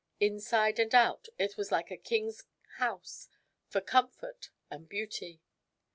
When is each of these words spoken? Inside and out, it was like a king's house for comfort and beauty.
Inside 0.19 0.79
and 0.79 0.95
out, 0.95 1.27
it 1.37 1.57
was 1.57 1.71
like 1.71 1.91
a 1.91 1.95
king's 1.95 2.45
house 2.79 3.29
for 3.67 3.81
comfort 3.81 4.49
and 4.71 4.89
beauty. 4.89 5.43